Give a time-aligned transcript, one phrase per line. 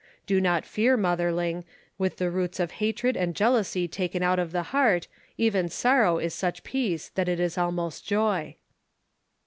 [0.25, 1.63] Do not fear, motherling;
[1.99, 6.33] with the roots of hatred and jealousy taken out of the heart, even sorrow is
[6.33, 8.55] such peace that it is almost joy."